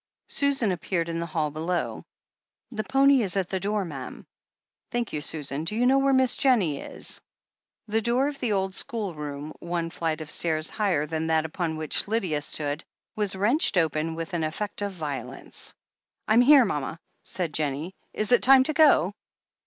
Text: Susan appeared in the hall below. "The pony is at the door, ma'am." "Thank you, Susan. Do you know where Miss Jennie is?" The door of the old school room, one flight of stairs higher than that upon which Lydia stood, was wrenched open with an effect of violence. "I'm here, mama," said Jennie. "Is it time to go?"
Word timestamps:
Susan 0.29 0.71
appeared 0.71 1.09
in 1.09 1.19
the 1.19 1.27
hall 1.27 1.51
below. 1.51 2.03
"The 2.71 2.83
pony 2.83 3.21
is 3.21 3.37
at 3.37 3.49
the 3.49 3.59
door, 3.59 3.85
ma'am." 3.85 4.25
"Thank 4.89 5.13
you, 5.13 5.21
Susan. 5.21 5.63
Do 5.63 5.75
you 5.75 5.85
know 5.85 5.99
where 5.99 6.11
Miss 6.11 6.35
Jennie 6.35 6.79
is?" 6.79 7.21
The 7.87 8.01
door 8.01 8.27
of 8.27 8.39
the 8.39 8.51
old 8.51 8.73
school 8.73 9.13
room, 9.13 9.53
one 9.59 9.91
flight 9.91 10.19
of 10.19 10.31
stairs 10.31 10.71
higher 10.71 11.05
than 11.05 11.27
that 11.27 11.45
upon 11.45 11.77
which 11.77 12.07
Lydia 12.07 12.41
stood, 12.41 12.83
was 13.15 13.35
wrenched 13.35 13.77
open 13.77 14.15
with 14.15 14.33
an 14.33 14.43
effect 14.43 14.81
of 14.81 14.91
violence. 14.91 15.75
"I'm 16.27 16.41
here, 16.41 16.65
mama," 16.65 16.99
said 17.23 17.53
Jennie. 17.53 17.93
"Is 18.11 18.31
it 18.31 18.41
time 18.41 18.63
to 18.63 18.73
go?" 18.73 19.13